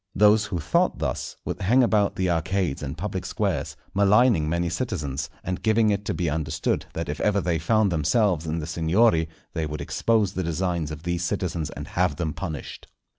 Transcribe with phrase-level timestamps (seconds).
[0.15, 5.29] Those who thought thus, would hang about the arcades and public squares, maligning many citizens,
[5.43, 9.29] and giving it to be understood that if ever they found themselves in the Signory,
[9.53, 12.87] they would expose the designs of these citizens and have them punished.